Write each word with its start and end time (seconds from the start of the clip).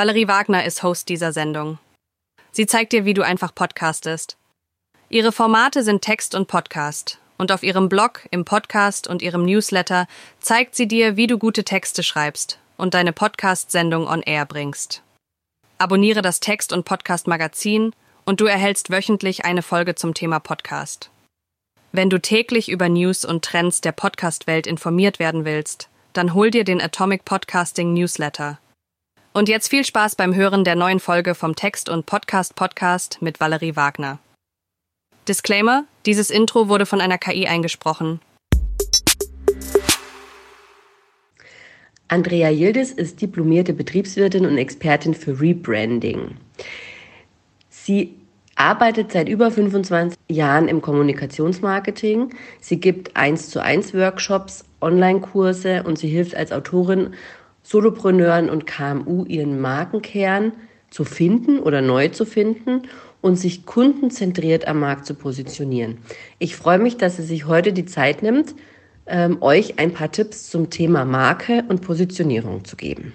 Valerie 0.00 0.28
Wagner 0.28 0.64
ist 0.64 0.82
Host 0.82 1.10
dieser 1.10 1.30
Sendung. 1.30 1.78
Sie 2.52 2.64
zeigt 2.64 2.94
dir, 2.94 3.04
wie 3.04 3.12
du 3.12 3.20
einfach 3.20 3.54
podcastest. 3.54 4.38
Ihre 5.10 5.30
Formate 5.30 5.82
sind 5.82 6.00
Text 6.00 6.34
und 6.34 6.48
Podcast. 6.48 7.18
Und 7.36 7.52
auf 7.52 7.62
ihrem 7.62 7.90
Blog, 7.90 8.26
im 8.30 8.46
Podcast 8.46 9.06
und 9.06 9.20
ihrem 9.20 9.44
Newsletter 9.44 10.06
zeigt 10.38 10.74
sie 10.74 10.88
dir, 10.88 11.18
wie 11.18 11.26
du 11.26 11.36
gute 11.36 11.64
Texte 11.64 12.02
schreibst 12.02 12.58
und 12.78 12.94
deine 12.94 13.12
Podcast-Sendung 13.12 14.08
on 14.08 14.22
Air 14.22 14.46
bringst. 14.46 15.02
Abonniere 15.76 16.22
das 16.22 16.40
Text- 16.40 16.72
und 16.72 16.86
Podcast-Magazin 16.86 17.92
und 18.24 18.40
du 18.40 18.46
erhältst 18.46 18.88
wöchentlich 18.88 19.44
eine 19.44 19.60
Folge 19.60 19.96
zum 19.96 20.14
Thema 20.14 20.38
Podcast. 20.40 21.10
Wenn 21.92 22.08
du 22.08 22.18
täglich 22.18 22.70
über 22.70 22.88
News 22.88 23.26
und 23.26 23.44
Trends 23.44 23.82
der 23.82 23.92
Podcast-Welt 23.92 24.66
informiert 24.66 25.18
werden 25.18 25.44
willst, 25.44 25.90
dann 26.14 26.32
hol 26.32 26.50
dir 26.50 26.64
den 26.64 26.80
Atomic 26.80 27.26
Podcasting 27.26 27.92
Newsletter. 27.92 28.58
Und 29.32 29.48
jetzt 29.48 29.68
viel 29.68 29.84
Spaß 29.84 30.16
beim 30.16 30.34
Hören 30.34 30.64
der 30.64 30.74
neuen 30.74 30.98
Folge 30.98 31.36
vom 31.36 31.54
Text- 31.54 31.88
und 31.88 32.04
Podcast-Podcast 32.04 33.18
mit 33.22 33.38
Valerie 33.38 33.76
Wagner. 33.76 34.18
Disclaimer: 35.28 35.84
Dieses 36.04 36.30
Intro 36.30 36.68
wurde 36.68 36.84
von 36.84 37.00
einer 37.00 37.16
KI 37.16 37.46
eingesprochen. 37.46 38.20
Andrea 42.08 42.50
Yildiz 42.50 42.90
ist 42.90 43.22
diplomierte 43.22 43.72
Betriebswirtin 43.72 44.46
und 44.46 44.58
Expertin 44.58 45.14
für 45.14 45.40
Rebranding. 45.40 46.36
Sie 47.68 48.16
arbeitet 48.56 49.12
seit 49.12 49.28
über 49.28 49.52
25 49.52 50.18
Jahren 50.28 50.66
im 50.66 50.82
Kommunikationsmarketing. 50.82 52.34
Sie 52.60 52.80
gibt 52.80 53.16
1 53.16 53.50
zu 53.50 53.62
1 53.62 53.94
Workshops, 53.94 54.64
Online-Kurse 54.80 55.84
und 55.84 56.00
sie 56.00 56.08
hilft 56.08 56.34
als 56.34 56.50
Autorin 56.50 57.14
Solopreneuren 57.70 58.50
und 58.50 58.66
KMU 58.66 59.24
ihren 59.26 59.60
Markenkern 59.60 60.50
zu 60.90 61.04
finden 61.04 61.60
oder 61.60 61.80
neu 61.80 62.08
zu 62.08 62.24
finden 62.24 62.82
und 63.20 63.36
sich 63.36 63.64
kundenzentriert 63.64 64.66
am 64.66 64.80
Markt 64.80 65.06
zu 65.06 65.14
positionieren. 65.14 65.98
Ich 66.40 66.56
freue 66.56 66.80
mich, 66.80 66.96
dass 66.96 67.16
sie 67.16 67.22
sich 67.22 67.46
heute 67.46 67.72
die 67.72 67.84
Zeit 67.84 68.24
nimmt, 68.24 68.56
ähm, 69.06 69.40
euch 69.40 69.78
ein 69.78 69.92
paar 69.92 70.10
Tipps 70.10 70.50
zum 70.50 70.70
Thema 70.70 71.04
Marke 71.04 71.62
und 71.68 71.80
Positionierung 71.80 72.64
zu 72.64 72.74
geben. 72.74 73.12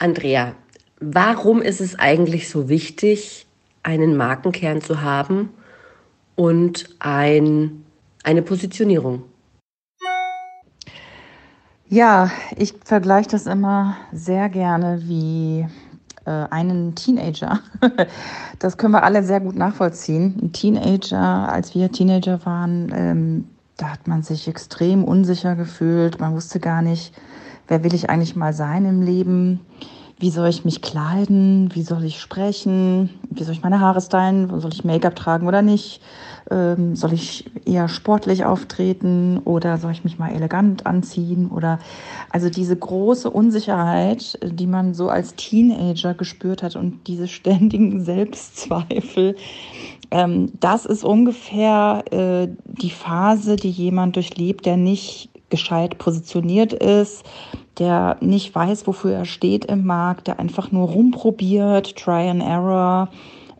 Andrea, 0.00 0.56
warum 0.98 1.62
ist 1.62 1.80
es 1.80 1.96
eigentlich 1.96 2.48
so 2.48 2.68
wichtig, 2.68 3.46
einen 3.84 4.16
Markenkern 4.16 4.80
zu 4.80 5.02
haben 5.02 5.50
und 6.34 6.96
ein, 6.98 7.84
eine 8.24 8.42
Positionierung? 8.42 9.22
Ja, 11.88 12.30
ich 12.56 12.74
vergleiche 12.84 13.30
das 13.30 13.46
immer 13.46 13.96
sehr 14.12 14.48
gerne 14.48 15.02
wie 15.04 15.66
äh, 16.24 16.30
einen 16.30 16.94
Teenager. 16.94 17.60
Das 18.58 18.78
können 18.78 18.94
wir 18.94 19.02
alle 19.02 19.22
sehr 19.22 19.40
gut 19.40 19.54
nachvollziehen. 19.54 20.38
Ein 20.40 20.52
Teenager, 20.52 21.52
als 21.52 21.74
wir 21.74 21.92
Teenager 21.92 22.44
waren, 22.46 22.90
ähm, 22.94 23.44
da 23.76 23.90
hat 23.92 24.08
man 24.08 24.22
sich 24.22 24.48
extrem 24.48 25.04
unsicher 25.04 25.56
gefühlt. 25.56 26.18
Man 26.20 26.32
wusste 26.32 26.58
gar 26.58 26.80
nicht, 26.80 27.12
wer 27.68 27.84
will 27.84 27.92
ich 27.92 28.08
eigentlich 28.08 28.34
mal 28.34 28.54
sein 28.54 28.86
im 28.86 29.02
Leben? 29.02 29.60
Wie 30.18 30.30
soll 30.30 30.48
ich 30.48 30.64
mich 30.64 30.80
kleiden? 30.80 31.74
Wie 31.74 31.82
soll 31.82 32.02
ich 32.04 32.20
sprechen? 32.20 33.10
Wie 33.28 33.44
soll 33.44 33.52
ich 33.52 33.62
meine 33.62 33.80
Haare 33.80 34.00
stylen? 34.00 34.60
Soll 34.60 34.72
ich 34.72 34.82
Make-up 34.82 35.14
tragen 35.14 35.46
oder 35.46 35.60
nicht? 35.60 36.00
Ähm, 36.50 36.96
soll 36.96 37.12
ich 37.12 37.44
eher 37.66 37.86
sportlich 37.88 38.46
auftreten 38.46 39.38
oder 39.44 39.76
soll 39.76 39.92
ich 39.92 40.04
mich 40.04 40.18
mal 40.18 40.32
elegant 40.32 40.86
anziehen? 40.86 41.50
Oder 41.50 41.80
also 42.30 42.48
diese 42.48 42.76
große 42.76 43.28
Unsicherheit, 43.28 44.38
die 44.42 44.66
man 44.66 44.94
so 44.94 45.10
als 45.10 45.34
Teenager 45.34 46.14
gespürt 46.14 46.62
hat 46.62 46.76
und 46.76 47.06
diese 47.08 47.28
ständigen 47.28 48.00
Selbstzweifel, 48.04 49.36
ähm, 50.10 50.50
das 50.60 50.86
ist 50.86 51.04
ungefähr 51.04 52.04
äh, 52.10 52.48
die 52.64 52.90
Phase, 52.90 53.56
die 53.56 53.70
jemand 53.70 54.16
durchlebt, 54.16 54.64
der 54.64 54.78
nicht 54.78 55.28
gescheit 55.50 55.98
positioniert 55.98 56.72
ist, 56.72 57.22
der 57.78 58.16
nicht 58.20 58.54
weiß, 58.54 58.86
wofür 58.86 59.12
er 59.12 59.24
steht 59.24 59.64
im 59.66 59.84
Markt, 59.84 60.26
der 60.26 60.38
einfach 60.38 60.72
nur 60.72 60.88
rumprobiert, 60.88 61.96
Try 61.96 62.28
and 62.28 62.42
Error 62.42 63.08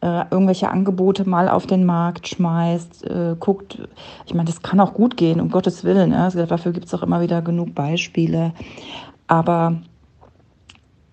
äh, 0.02 0.24
irgendwelche 0.30 0.70
Angebote 0.70 1.28
mal 1.28 1.48
auf 1.48 1.66
den 1.66 1.84
Markt 1.84 2.28
schmeißt, 2.28 3.06
äh, 3.06 3.36
guckt, 3.38 3.78
ich 4.26 4.34
meine, 4.34 4.46
das 4.46 4.62
kann 4.62 4.80
auch 4.80 4.94
gut 4.94 5.16
gehen, 5.16 5.40
um 5.40 5.50
Gottes 5.50 5.84
Willen. 5.84 6.12
Ja? 6.12 6.24
Also 6.24 6.44
dafür 6.44 6.72
gibt 6.72 6.86
es 6.86 6.94
auch 6.94 7.02
immer 7.02 7.20
wieder 7.20 7.42
genug 7.42 7.74
Beispiele. 7.74 8.52
Aber 9.26 9.76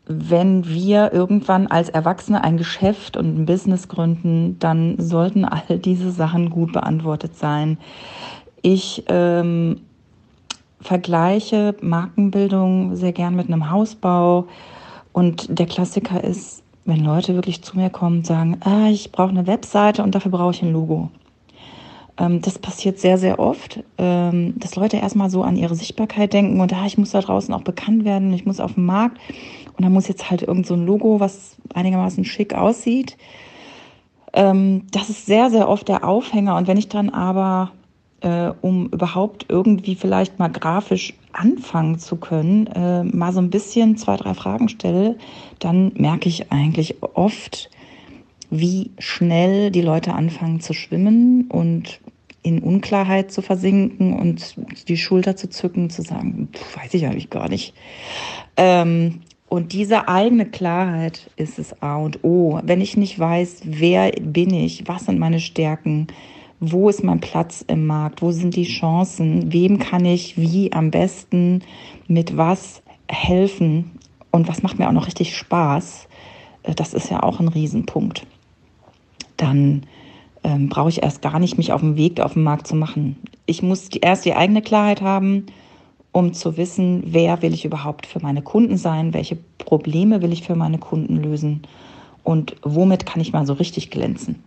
wenn 0.06 0.68
wir 0.68 1.14
irgendwann 1.14 1.68
als 1.68 1.90
Erwachsene 1.90 2.44
ein 2.44 2.58
Geschäft 2.58 3.16
und 3.16 3.38
ein 3.38 3.46
Business 3.46 3.88
gründen, 3.88 4.60
dann 4.60 4.96
sollten 5.00 5.46
all 5.46 5.80
diese 5.80 6.12
Sachen 6.12 6.50
gut 6.50 6.74
beantwortet 6.74 7.38
sein. 7.38 7.78
Ich 8.62 9.06
ähm, 9.08 9.82
vergleiche 10.84 11.76
Markenbildung 11.82 12.96
sehr 12.96 13.14
gern 13.14 13.36
mit 13.36 13.48
einem 13.48 13.72
Hausbau. 13.72 14.48
Und 15.12 15.60
der 15.60 15.66
Klassiker 15.66 16.24
ist, 16.24 16.64
wenn 16.86 17.04
Leute 17.04 17.36
wirklich 17.36 17.62
zu 17.64 17.78
mir 17.78 17.90
kommen 17.90 18.18
und 18.18 18.28
sagen, 18.28 18.58
ah, 18.62 18.90
ich 18.90 19.12
brauche 19.12 19.30
eine 19.30 19.48
Webseite 19.48 20.04
und 20.04 20.14
dafür 20.14 20.32
brauche 20.32 20.52
ich 20.52 20.62
ein 20.62 20.74
Logo. 20.74 21.10
Ähm, 22.18 22.42
das 22.42 22.60
passiert 22.60 23.00
sehr, 23.00 23.18
sehr 23.18 23.40
oft, 23.40 23.80
ähm, 23.98 24.54
dass 24.58 24.76
Leute 24.76 24.98
erstmal 24.98 25.30
so 25.30 25.44
an 25.44 25.56
ihre 25.56 25.76
Sichtbarkeit 25.76 26.34
denken 26.34 26.60
und 26.60 26.74
ah, 26.74 26.86
ich 26.86 26.98
muss 26.98 27.12
da 27.12 27.22
draußen 27.22 27.54
auch 27.54 27.64
bekannt 27.64 28.06
werden, 28.06 28.34
ich 28.34 28.46
muss 28.46 28.60
auf 28.60 28.74
den 28.74 28.86
Markt 28.86 29.18
und 29.78 29.84
da 29.84 29.90
muss 29.90 30.08
jetzt 30.08 30.30
halt 30.30 30.44
irgend 30.44 30.68
so 30.68 30.76
ein 30.76 30.86
Logo, 30.86 31.20
was 31.20 31.58
einigermaßen 31.74 32.26
schick 32.26 32.54
aussieht. 32.54 33.18
Ähm, 34.34 34.84
das 34.92 35.10
ist 35.10 35.26
sehr, 35.26 35.50
sehr 35.50 35.70
oft 35.70 35.88
der 35.88 36.08
Aufhänger 36.08 36.56
und 36.58 36.68
wenn 36.68 36.78
ich 36.78 36.90
dann 36.90 37.10
aber 37.10 37.72
äh, 38.24 38.54
um 38.62 38.88
überhaupt 38.88 39.46
irgendwie 39.50 39.96
vielleicht 39.96 40.40
mal 40.40 40.48
grafisch 40.48 41.14
anfangen 41.34 42.00
zu 42.00 42.16
können, 42.16 42.68
äh, 42.68 43.04
mal 43.04 43.34
so 43.34 43.40
ein 43.40 43.50
bisschen 43.50 43.98
zwei, 43.98 44.16
drei 44.16 44.34
Fragen 44.34 44.70
stelle, 44.70 45.18
dann 45.60 45.92
merke 45.96 46.30
ich 46.30 46.52
eigentlich 46.52 46.96
oft, 47.02 47.70
wie 48.50 48.92
schnell 48.98 49.72
die 49.72 49.82
Leute 49.82 50.14
anfangen 50.14 50.62
zu 50.62 50.74
schwimmen 50.74 51.50
und 51.50 52.00
in 52.44 52.60
Unklarheit 52.60 53.32
zu 53.32 53.42
versinken 53.42 54.14
und 54.14 54.56
die 54.88 54.98
Schulter 54.98 55.36
zu 55.36 55.50
zücken, 55.50 55.90
zu 55.90 56.02
sagen, 56.02 56.50
weiß 56.76 56.94
ich 56.94 57.06
eigentlich 57.06 57.30
gar 57.30 57.50
nicht. 57.50 57.74
Ähm, 58.58 59.22
und 59.50 59.74
diese 59.74 60.08
eigene 60.08 60.46
Klarheit 60.46 61.30
ist 61.36 61.60
es 61.60 61.82
A 61.82 61.98
und 61.98 62.24
O. 62.24 62.60
Wenn 62.64 62.82
ich 62.82 62.98
nicht 62.98 63.18
weiß, 63.20 63.62
wer 63.66 64.12
bin 64.12 64.54
ich, 64.54 64.88
was 64.88 65.06
sind 65.06 65.20
meine 65.20 65.40
Stärken, 65.40 66.08
wo 66.72 66.88
ist 66.88 67.04
mein 67.04 67.20
Platz 67.20 67.64
im 67.68 67.86
Markt, 67.86 68.22
wo 68.22 68.32
sind 68.32 68.56
die 68.56 68.64
Chancen, 68.64 69.52
wem 69.52 69.80
kann 69.80 70.06
ich 70.06 70.38
wie 70.38 70.72
am 70.72 70.92
besten 70.92 71.62
mit 72.08 72.38
was 72.38 72.82
helfen 73.10 73.92
und 74.32 74.48
was 74.48 74.64
macht 74.64 74.80
mir 74.80 74.88
auch 74.88 74.94
noch 74.94 75.08
richtig 75.08 75.36
Spaß, 75.36 76.08
äh, 76.64 76.74
das 76.74 76.94
ist 76.94 77.12
ja 77.12 77.22
auch 77.22 77.40
ein 77.40 77.50
Riesenpunkt. 77.50 78.26
Dann 79.36 79.84
ähm, 80.44 80.70
brauche 80.70 80.90
ich 80.90 81.04
erst 81.04 81.22
gar 81.22 81.40
nicht, 81.40 81.58
mich 81.58 81.74
auf 81.74 81.82
den 81.82 81.98
Weg 81.98 82.22
auf 82.22 82.34
den 82.34 82.44
Markt 82.44 82.68
zu 82.68 82.76
machen. 82.76 83.18
Ich 83.46 83.62
muss 83.62 83.90
die, 83.90 84.00
erst 84.00 84.24
die 84.24 84.34
eigene 84.34 84.62
Klarheit 84.62 85.02
haben, 85.02 85.48
um 86.14 86.34
zu 86.34 86.56
wissen, 86.56 87.04
wer 87.08 87.42
will 87.42 87.54
ich 87.54 87.66
überhaupt 87.66 88.06
für 88.06 88.22
meine 88.22 88.42
Kunden 88.42 88.78
sein, 88.78 89.14
welche 89.14 89.38
Probleme 89.58 90.22
will 90.22 90.32
ich 90.32 90.44
für 90.44 90.56
meine 90.56 90.78
Kunden 90.78 91.18
lösen 91.18 91.64
und 92.24 92.56
womit 92.64 93.06
kann 93.06 93.22
ich 93.22 93.34
mal 93.34 93.46
so 93.46 93.54
richtig 93.54 93.92
glänzen. 93.92 94.42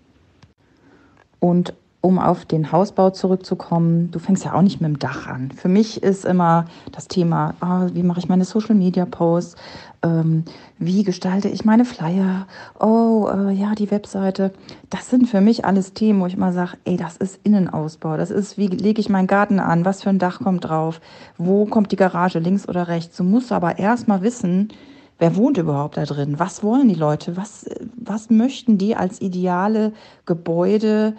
Und 1.41 1.75
um 2.07 2.21
auf 2.21 2.45
den 2.45 2.71
Hausbau 2.71 3.11
zurückzukommen, 3.11 4.13
du 4.13 4.21
fängst 4.21 4.45
ja 4.45 4.55
auch 4.55 4.63
nicht 4.63 4.81
mit 4.81 4.89
dem 4.89 4.99
Dach 5.01 5.27
an. 5.27 5.51
Für 5.51 5.69
mich 5.69 6.05
ist 6.05 6.25
immer 6.25 6.67
das 6.93 7.09
Thema, 7.09 7.55
oh, 7.61 7.93
wie 7.95 8.05
mache 8.05 8.21
ich 8.21 8.29
meine 8.29 8.45
Social-Media-Posts, 8.45 9.57
ähm, 10.05 10.45
wie 10.79 11.03
gestalte 11.03 11.49
ich 11.49 11.65
meine 11.65 11.85
Flyer, 11.85 12.47
oh 12.79 13.29
äh, 13.29 13.51
ja, 13.51 13.75
die 13.75 13.91
Webseite. 13.91 14.53
Das 14.89 15.11
sind 15.11 15.29
für 15.29 15.41
mich 15.41 15.65
alles 15.65 15.95
Themen, 15.95 16.21
wo 16.21 16.27
ich 16.27 16.35
immer 16.35 16.53
sage, 16.53 16.77
ey, 16.85 16.97
das 16.97 17.17
ist 17.17 17.41
Innenausbau, 17.43 18.17
das 18.17 18.31
ist, 18.31 18.57
wie 18.57 18.69
lege 18.69 19.01
ich 19.01 19.09
meinen 19.09 19.27
Garten 19.27 19.59
an, 19.59 19.85
was 19.85 20.05
für 20.05 20.11
ein 20.11 20.21
Dach 20.21 20.39
kommt 20.39 20.65
drauf, 20.65 21.01
wo 21.39 21.65
kommt 21.67 21.91
die 21.91 21.97
Garage, 21.97 22.39
links 22.39 22.69
oder 22.69 22.87
rechts. 22.87 23.17
Du 23.17 23.25
musst 23.25 23.51
aber 23.51 23.81
erstmal 23.81 24.23
wissen, 24.23 24.69
Wer 25.19 25.35
wohnt 25.35 25.57
überhaupt 25.57 25.97
da 25.97 26.05
drin? 26.05 26.39
Was 26.39 26.63
wollen 26.63 26.89
die 26.89 26.95
Leute? 26.95 27.39
Was, 27.39 27.65
was 27.97 28.29
möchten 28.29 28.77
die 28.77 28.97
als 28.97 29.23
ideale 29.23 29.93
Gebäude 30.27 31.17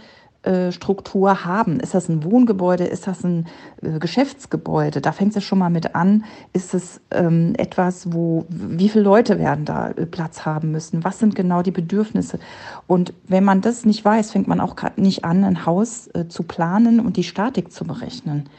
Struktur 0.71 1.45
haben. 1.45 1.79
Ist 1.79 1.93
das 1.93 2.09
ein 2.09 2.23
Wohngebäude? 2.23 2.85
Ist 2.85 3.07
das 3.07 3.23
ein 3.23 3.47
äh, 3.81 3.99
Geschäftsgebäude? 3.99 5.01
Da 5.01 5.11
fängt 5.11 5.35
es 5.35 5.43
schon 5.43 5.59
mal 5.59 5.69
mit 5.69 5.95
an. 5.95 6.23
Ist 6.53 6.73
es 6.73 7.01
ähm, 7.11 7.53
etwas, 7.57 8.13
wo, 8.13 8.45
wie 8.49 8.89
viele 8.89 9.03
Leute 9.03 9.39
werden 9.39 9.65
da 9.65 9.89
äh, 9.89 10.05
Platz 10.05 10.45
haben 10.45 10.71
müssen? 10.71 11.03
Was 11.03 11.19
sind 11.19 11.35
genau 11.35 11.61
die 11.61 11.71
Bedürfnisse? 11.71 12.39
Und 12.87 13.13
wenn 13.27 13.43
man 13.43 13.61
das 13.61 13.85
nicht 13.85 14.03
weiß, 14.03 14.31
fängt 14.31 14.47
man 14.47 14.59
auch 14.59 14.75
nicht 14.95 15.25
an, 15.25 15.43
ein 15.43 15.65
Haus 15.65 16.07
äh, 16.13 16.27
zu 16.27 16.43
planen 16.43 16.99
und 16.99 17.17
die 17.17 17.23
Statik 17.23 17.71
zu 17.71 17.85
berechnen. 17.85 18.49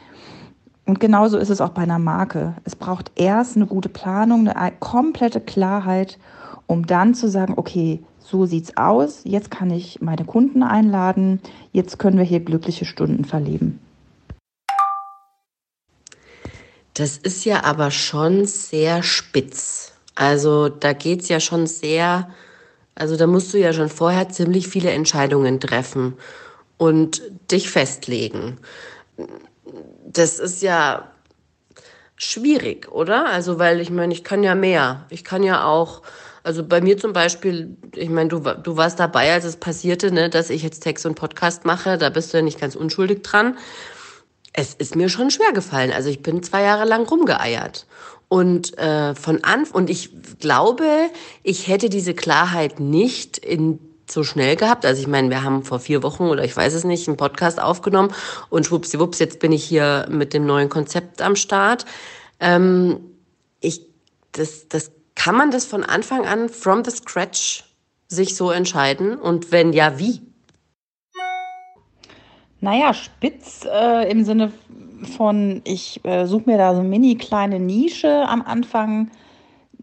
Und 0.85 0.99
genauso 0.99 1.37
ist 1.37 1.49
es 1.49 1.61
auch 1.61 1.69
bei 1.69 1.83
einer 1.83 1.99
Marke. 1.99 2.55
Es 2.63 2.75
braucht 2.75 3.11
erst 3.15 3.55
eine 3.55 3.67
gute 3.67 3.89
Planung, 3.89 4.47
eine 4.47 4.75
komplette 4.79 5.39
Klarheit, 5.39 6.17
um 6.65 6.87
dann 6.87 7.13
zu 7.13 7.29
sagen, 7.29 7.53
okay, 7.57 8.03
so 8.29 8.45
sieht's 8.45 8.77
aus, 8.77 9.21
jetzt 9.23 9.51
kann 9.51 9.71
ich 9.71 10.01
meine 10.01 10.25
Kunden 10.25 10.63
einladen, 10.63 11.41
jetzt 11.71 11.99
können 11.99 12.17
wir 12.17 12.25
hier 12.25 12.39
glückliche 12.39 12.85
Stunden 12.85 13.25
verleben. 13.25 13.79
Das 16.93 17.17
ist 17.17 17.45
ja 17.45 17.63
aber 17.63 17.91
schon 17.91 18.45
sehr 18.45 19.03
spitz. 19.03 19.93
Also 20.15 20.69
da 20.69 20.93
geht's 20.93 21.29
ja 21.29 21.39
schon 21.39 21.65
sehr, 21.65 22.29
also 22.95 23.15
da 23.15 23.25
musst 23.25 23.53
du 23.53 23.57
ja 23.57 23.71
schon 23.73 23.89
vorher 23.89 24.29
ziemlich 24.29 24.67
viele 24.67 24.91
Entscheidungen 24.91 25.59
treffen 25.59 26.15
und 26.77 27.21
dich 27.49 27.69
festlegen 27.69 28.57
das 30.11 30.39
ist 30.39 30.61
ja 30.61 31.11
schwierig, 32.15 32.91
oder? 32.91 33.27
Also, 33.27 33.59
weil 33.59 33.79
ich 33.79 33.89
meine, 33.91 34.13
ich 34.13 34.23
kann 34.23 34.43
ja 34.43 34.55
mehr. 34.55 35.05
Ich 35.09 35.23
kann 35.23 35.43
ja 35.43 35.65
auch, 35.65 36.01
also 36.49 36.63
bei 36.63 36.81
mir 36.81 36.97
zum 36.97 37.13
Beispiel, 37.13 37.77
ich 37.93 38.09
meine, 38.09 38.27
du, 38.27 38.39
du 38.39 38.75
warst 38.75 38.99
dabei, 38.99 39.31
als 39.33 39.45
es 39.45 39.55
passierte, 39.55 40.11
ne, 40.11 40.31
dass 40.31 40.49
ich 40.49 40.63
jetzt 40.63 40.79
Text 40.79 41.05
und 41.05 41.13
Podcast 41.13 41.63
mache, 41.63 41.99
da 41.99 42.09
bist 42.09 42.33
du 42.33 42.37
ja 42.37 42.41
nicht 42.41 42.59
ganz 42.59 42.75
unschuldig 42.75 43.21
dran. 43.21 43.55
Es 44.51 44.73
ist 44.73 44.95
mir 44.95 45.09
schon 45.09 45.29
schwer 45.29 45.51
gefallen. 45.53 45.91
Also 45.91 46.09
ich 46.09 46.23
bin 46.23 46.41
zwei 46.41 46.63
Jahre 46.63 46.85
lang 46.85 47.07
rumgeeiert. 47.07 47.85
Und 48.29 48.75
äh, 48.79 49.13
von 49.13 49.43
Anfang, 49.43 49.75
und 49.75 49.91
ich 49.91 50.09
glaube, 50.39 50.87
ich 51.43 51.67
hätte 51.67 51.87
diese 51.87 52.15
Klarheit 52.15 52.79
nicht 52.79 53.37
in 53.37 53.77
so 54.09 54.23
schnell 54.23 54.55
gehabt. 54.55 54.87
Also 54.87 55.03
ich 55.03 55.07
meine, 55.07 55.29
wir 55.29 55.43
haben 55.43 55.61
vor 55.61 55.79
vier 55.79 56.01
Wochen 56.01 56.23
oder 56.23 56.43
ich 56.43 56.57
weiß 56.57 56.73
es 56.73 56.83
nicht, 56.83 57.07
einen 57.07 57.17
Podcast 57.17 57.61
aufgenommen 57.61 58.11
und 58.49 58.65
schwuppsiwupps, 58.65 59.19
jetzt 59.19 59.39
bin 59.39 59.51
ich 59.51 59.63
hier 59.63 60.07
mit 60.09 60.33
dem 60.33 60.47
neuen 60.47 60.69
Konzept 60.69 61.21
am 61.21 61.35
Start. 61.35 61.85
Ähm, 62.39 63.01
ich, 63.59 63.85
das, 64.31 64.67
das, 64.67 64.89
kann 65.19 65.35
man 65.35 65.51
das 65.51 65.65
von 65.65 65.83
Anfang 65.83 66.25
an 66.25 66.47
from 66.47 66.85
the 66.85 66.91
scratch 66.91 67.65
sich 68.07 68.37
so 68.37 68.51
entscheiden? 68.51 69.17
Und 69.17 69.51
wenn 69.51 69.73
ja, 69.73 69.99
wie? 69.99 70.21
Naja, 72.61 72.93
spitz 72.93 73.67
äh, 73.69 74.09
im 74.09 74.23
Sinne 74.23 74.53
von, 75.17 75.61
ich 75.65 75.99
äh, 76.05 76.25
suche 76.25 76.49
mir 76.49 76.57
da 76.57 76.73
so 76.73 76.79
eine 76.79 76.87
mini 76.87 77.15
kleine 77.15 77.59
Nische 77.59 78.27
am 78.29 78.41
Anfang, 78.41 79.11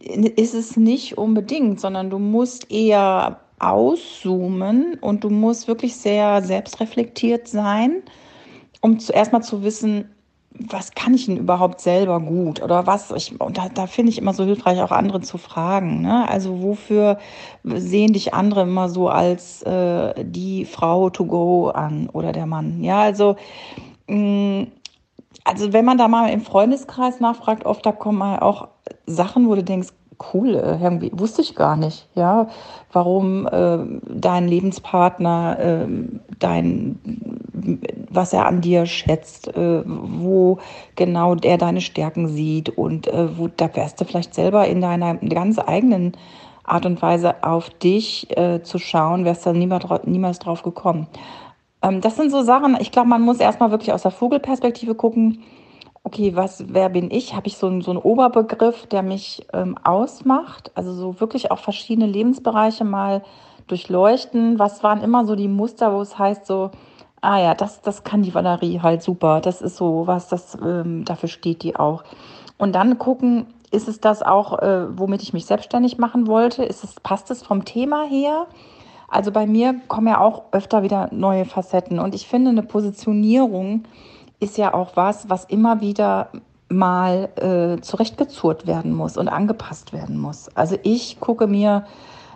ist 0.01 0.55
es 0.55 0.79
nicht 0.79 1.19
unbedingt, 1.19 1.81
sondern 1.81 2.09
du 2.09 2.19
musst 2.19 2.71
eher 2.71 3.41
auszoomen 3.59 4.95
und 5.03 5.23
du 5.23 5.29
musst 5.29 5.69
wirklich 5.69 5.97
sehr 5.97 6.43
selbstreflektiert 6.43 7.47
sein, 7.47 8.03
um 8.81 8.99
zuerst 8.99 9.33
mal 9.33 9.43
zu 9.43 9.63
wissen, 9.63 10.16
was 10.59 10.93
kann 10.93 11.15
ich 11.15 11.27
denn 11.27 11.37
überhaupt 11.37 11.81
selber 11.81 12.21
gut 12.21 12.63
oder 12.63 12.87
was 12.87 13.11
ich 13.11 13.41
und 13.41 13.59
da, 13.59 13.69
da 13.69 13.87
finde 13.87 14.11
ich 14.11 14.19
immer 14.19 14.33
so 14.33 14.45
hilfreich 14.45 14.81
auch 14.81 14.91
andere 14.91 15.21
zu 15.21 15.39
fragen 15.39 16.03
ne? 16.03 16.29
also 16.29 16.63
wofür 16.63 17.19
sehen 17.65 18.13
dich 18.13 18.35
andere 18.35 18.63
immer 18.63 18.89
so 18.89 19.09
als 19.09 19.63
äh, 19.63 20.25
die 20.25 20.65
Frau 20.65 21.11
to 21.11 21.27
go 21.27 21.69
an 21.69 22.09
oder 22.11 22.33
der 22.33 22.47
Mann 22.47 22.83
ja 22.83 23.01
also 23.01 23.37
mh, 24.09 24.17
mm, 24.17 24.67
also 25.45 25.73
wenn 25.73 25.85
man 25.85 25.99
da 25.99 26.09
mal 26.09 26.29
im 26.31 26.41
Freundeskreis 26.41 27.21
nachfragt 27.21 27.67
oft 27.67 27.85
da 27.85 27.93
kommen 27.93 28.39
auch 28.39 28.69
Sachen 29.07 29.49
wo 29.49 29.55
du 29.55 29.63
denkst 29.63 29.89
cool, 30.33 30.55
äh, 30.55 30.83
irgendwie 30.83 31.11
wusste 31.13 31.43
ich 31.43 31.55
gar 31.55 31.77
nicht, 31.77 32.09
ja, 32.15 32.49
warum 32.93 33.47
äh, 33.47 33.79
dein 34.09 34.49
Lebenspartner, 34.49 35.59
äh, 35.59 35.87
dein, 36.39 36.99
was 38.11 38.33
er 38.33 38.47
an 38.47 38.61
dir 38.61 38.87
schätzt, 38.87 39.49
äh, 39.57 39.83
wo 39.85 40.59
genau 40.95 41.35
der 41.35 41.59
deine 41.59 41.81
Stärken 41.81 42.29
sieht 42.29 42.71
und 42.71 43.07
äh, 43.07 43.39
wo 43.39 43.49
da 43.49 43.75
wärst 43.75 44.01
du 44.01 44.05
vielleicht 44.05 44.35
selber 44.35 44.67
in 44.67 44.81
deiner 44.81 45.15
ganz 45.17 45.59
eigenen 45.59 46.13
Art 46.65 46.87
und 46.87 47.01
Weise 47.01 47.45
auf 47.45 47.71
dich 47.71 48.37
äh, 48.37 48.63
zu 48.63 48.79
schauen, 48.79 49.25
wärst 49.25 49.47
du 49.47 49.53
niemals, 49.53 50.39
drauf 50.39 50.63
gekommen. 50.63 51.07
Ähm, 51.83 52.01
das 52.01 52.17
sind 52.17 52.31
so 52.31 52.43
Sachen, 52.43 52.77
ich 52.81 52.91
glaube, 52.91 53.09
man 53.09 53.23
muss 53.23 53.39
erstmal 53.39 53.71
wirklich 53.71 53.93
aus 53.93 54.03
der 54.03 54.11
Vogelperspektive 54.11 54.95
gucken, 54.95 55.43
okay, 56.07 56.37
was, 56.37 56.65
wer 56.69 56.89
bin 56.89 57.11
ich? 57.11 57.35
Habe 57.35 57.49
ich 57.49 57.57
so 57.57 57.67
einen, 57.67 57.83
so 57.83 57.91
einen 57.91 57.99
Oberbegriff, 57.99 58.87
der 58.87 59.03
mich 59.03 59.45
ähm, 59.53 59.77
ausmacht? 59.83 60.71
Also 60.77 60.93
so 60.93 61.19
wirklich 61.21 61.51
auch 61.51 61.59
verschiedene 61.59 62.07
Lebensbereiche 62.07 62.85
mal 62.85 63.25
durchleuchten. 63.67 64.61
Was 64.61 64.85
waren 64.85 65.03
immer 65.03 65.27
so 65.27 65.35
die 65.35 65.49
Muster, 65.49 65.93
wo 65.93 66.01
es 66.01 66.17
heißt 66.17 66.47
so, 66.47 66.71
ah 67.23 67.41
ja, 67.41 67.55
das, 67.55 67.83
das 67.83 68.05
kann 68.05 68.23
die 68.23 68.33
Valerie 68.33 68.79
halt 68.81 69.03
super. 69.03 69.41
Das 69.41 69.61
ist 69.61 69.77
so 69.77 70.07
was, 70.07 70.29
das, 70.29 70.57
ähm, 70.65 71.05
dafür 71.05 71.29
steht 71.29 71.65
die 71.65 71.75
auch. 71.75 72.05
Und 72.57 72.77
dann 72.77 72.99
gucken, 72.99 73.47
ist 73.73 73.89
es 73.89 74.01
das 74.01 74.23
auch, 74.23 74.61
äh, 74.61 74.97
womit 74.97 75.25
ich 75.25 75.33
mich 75.33 75.47
selbstständig 75.47 75.99
machen 75.99 76.29
wollte? 76.29 76.63
Ist 76.63 76.85
es, 76.85 77.01
passt 77.01 77.33
es 77.33 77.43
vom 77.43 77.65
Thema 77.65 78.05
her? 78.05 78.47
Also 79.09 79.33
bei 79.33 79.49
mir 79.49 79.81
kommen 79.89 80.07
ja 80.07 80.21
auch 80.21 80.45
öfter 80.53 80.85
wieder 80.85 81.09
neue 81.11 81.47
Facetten. 81.47 81.99
Und 81.99 82.15
ich 82.15 82.29
finde 82.29 82.51
eine 82.51 82.63
Positionierung, 82.63 83.83
ist 84.41 84.59
ja 84.59 84.75
auch 84.75 84.97
was, 84.97 85.29
was 85.29 85.45
immer 85.45 85.81
wieder 85.81 86.29
mal 86.69 87.29
äh, 87.37 87.81
zurechtgezurrt 87.81 88.67
werden 88.67 88.93
muss 88.93 89.17
und 89.17 89.29
angepasst 89.29 89.93
werden 89.93 90.19
muss. 90.19 90.49
Also 90.57 90.77
ich 90.83 91.21
gucke 91.21 91.47
mir 91.47 91.87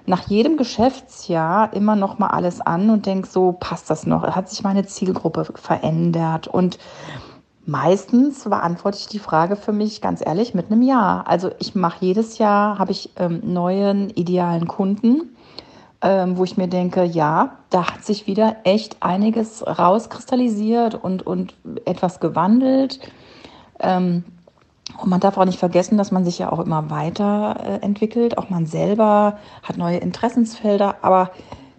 nach 0.07 0.29
jedem 0.29 0.57
Geschäftsjahr 0.57 1.73
immer 1.73 1.97
noch 1.97 2.19
mal 2.19 2.29
alles 2.29 2.61
an 2.61 2.91
und 2.91 3.07
denke 3.07 3.29
so, 3.29 3.53
passt 3.53 3.91
das 3.91 4.07
noch? 4.07 4.23
Hat 4.23 4.49
sich 4.49 4.63
meine 4.63 4.87
Zielgruppe 4.87 5.47
verändert? 5.55 6.49
Und 6.49 6.79
meistens 7.67 8.45
beantworte 8.45 8.99
ich 8.99 9.07
die 9.09 9.19
Frage 9.19 9.57
für 9.57 9.73
mich 9.73 10.01
ganz 10.01 10.25
ehrlich 10.25 10.55
mit 10.55 10.71
einem 10.71 10.83
Ja. 10.83 11.23
Also 11.27 11.51
ich 11.59 11.75
mache 11.75 12.05
jedes 12.05 12.39
Jahr, 12.39 12.79
habe 12.79 12.93
ich 12.93 13.11
ähm, 13.17 13.41
neuen 13.45 14.11
idealen 14.11 14.67
Kunden 14.69 15.37
ähm, 16.03 16.39
wo 16.39 16.45
ich 16.45 16.57
mir 16.57 16.69
denke, 16.69 17.05
ja, 17.05 17.59
da 17.69 17.91
hat 17.93 18.05
sich 18.05 18.27
wieder 18.27 18.57
echt 18.65 18.97
einiges 19.01 19.67
rauskristallisiert 19.67 20.95
und, 20.95 21.27
und 21.27 21.55
etwas 21.85 22.21
gewandelt. 22.21 23.01
Ähm, 23.79 24.25
und 25.01 25.09
man 25.09 25.21
darf 25.21 25.37
auch 25.39 25.45
nicht 25.45 25.59
vergessen, 25.59 25.99
dass 25.99 26.11
man 26.11 26.25
sich 26.25 26.39
ja 26.39 26.51
auch 26.51 26.59
immer 26.59 26.91
weiterentwickelt. 26.91 28.39
Auch 28.39 28.51
man 28.51 28.67
selber 28.67 29.39
hat 29.63 29.77
neue 29.77 29.99
Interessensfelder, 29.99 30.97
aber 31.03 31.31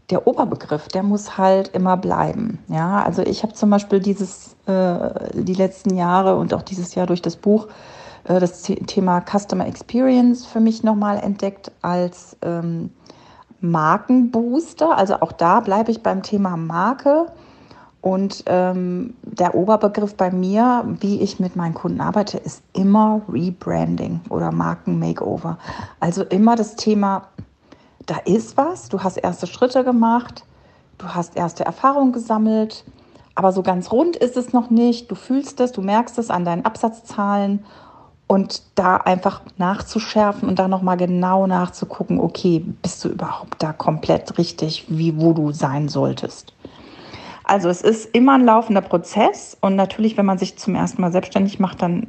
der 0.10 0.28
Oberbegriff, 0.28 0.88
der 0.88 1.04
muss 1.04 1.38
halt 1.38 1.70
immer 1.70 1.98
bleiben. 1.98 2.60
Ja, 2.68 3.02
also 3.04 3.22
ich 3.22 3.44
habe 3.44 3.54
zum 3.54 3.70
Beispiel 3.70 4.00
dieses, 4.00 4.56
äh, 4.66 5.10
die 5.34 5.54
letzten 5.54 5.96
Jahre 5.96 6.36
und 6.36 6.54
auch 6.54 6.62
dieses 6.62 6.96
Jahr 6.96 7.08
durch 7.08 7.22
das 7.22 7.38
Buch 7.38 7.68
äh, 8.26 8.40
das 8.40 8.62
Thema 8.62 9.22
Customer 9.22 9.66
Experience 9.66 10.46
für 10.46 10.60
mich 10.60 10.84
nochmal 10.84 11.18
entdeckt 11.18 11.72
als 11.82 12.38
ähm, 12.42 12.92
Markenbooster. 13.62 14.98
Also 14.98 15.22
auch 15.22 15.32
da 15.32 15.60
bleibe 15.60 15.91
ich 15.91 16.03
beim 16.03 16.24
Thema 16.24 16.58
Marke. 16.58 17.27
Und 18.01 18.44
ähm, 18.48 19.13
der 19.22 19.53
Oberbegriff 19.53 20.15
bei 20.15 20.32
mir, 20.32 20.84
wie 21.00 21.22
ich 21.22 21.39
mit 21.39 21.56
meinen 21.56 21.75
Kunden 21.75 22.01
arbeite, 22.01 22.39
ist 22.39 22.63
immer 22.74 23.22
Rebranding 23.30 24.22
oder 24.30 24.51
Marken-Makeover. 24.51 25.60
Also 26.00 26.24
immer 26.24 26.56
das 26.56 26.75
Thema, 26.75 27.27
da 28.08 28.18
ist 28.25 28.58
was, 28.58 28.89
du 28.89 29.01
hast 29.01 29.18
erste 29.18 29.46
Schritte 29.46 29.84
gemacht, 29.84 30.46
du 30.98 31.10
hast 31.10 31.38
erste 31.38 31.63
Erfahrungen 31.63 32.12
gesammelt, 32.12 32.84
aber 33.36 33.51
so 33.51 33.62
ganz 33.62 33.91
rund 33.91 34.15
ist 34.15 34.36
es 34.36 34.51
noch 34.51 34.72
nicht. 34.72 35.10
Du 35.12 35.15
fühlst 35.15 35.60
es, 35.60 35.72
du 35.72 35.82
merkst 35.82 36.18
es 36.18 36.32
an 36.32 36.44
deinen 36.44 36.65
Absatzzahlen 36.65 37.63
und 38.32 38.62
da 38.76 38.96
einfach 38.96 39.42
nachzuschärfen 39.58 40.48
und 40.48 40.58
da 40.58 40.70
nochmal 40.70 40.96
genau 40.96 41.48
nachzugucken, 41.48 42.18
okay, 42.18 42.64
bist 42.82 43.04
du 43.04 43.10
überhaupt 43.10 43.62
da 43.62 43.74
komplett 43.74 44.38
richtig, 44.38 44.86
wie 44.88 45.20
wo 45.20 45.34
du 45.34 45.52
sein 45.52 45.90
solltest. 45.90 46.54
Also 47.44 47.68
es 47.68 47.82
ist 47.82 48.16
immer 48.16 48.36
ein 48.36 48.46
laufender 48.46 48.80
Prozess 48.80 49.58
und 49.60 49.76
natürlich, 49.76 50.16
wenn 50.16 50.26
man 50.26 50.38
sich 50.38 50.58
zum 50.58 50.76
ersten 50.76 51.02
Mal 51.02 51.12
selbstständig 51.12 51.60
macht, 51.60 51.82
dann, 51.82 52.08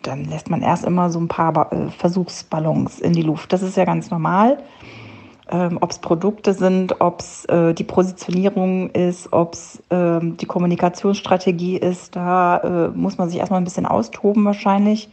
dann 0.00 0.24
lässt 0.24 0.48
man 0.48 0.62
erst 0.62 0.86
immer 0.86 1.10
so 1.10 1.20
ein 1.20 1.28
paar 1.28 1.70
äh, 1.70 1.90
Versuchsballons 1.90 3.00
in 3.00 3.12
die 3.12 3.20
Luft. 3.20 3.52
Das 3.52 3.60
ist 3.60 3.76
ja 3.76 3.84
ganz 3.84 4.10
normal. 4.10 4.56
Ähm, 5.50 5.76
ob 5.82 5.90
es 5.90 5.98
Produkte 5.98 6.54
sind, 6.54 7.02
ob 7.02 7.20
es 7.20 7.44
äh, 7.50 7.74
die 7.74 7.84
Positionierung 7.84 8.88
ist, 8.92 9.30
ob 9.30 9.52
es 9.52 9.82
äh, 9.90 10.20
die 10.22 10.46
Kommunikationsstrategie 10.46 11.76
ist, 11.76 12.16
da 12.16 12.86
äh, 12.86 12.88
muss 12.96 13.18
man 13.18 13.28
sich 13.28 13.40
erstmal 13.40 13.60
ein 13.60 13.64
bisschen 13.64 13.84
austoben 13.84 14.42
wahrscheinlich 14.46 15.10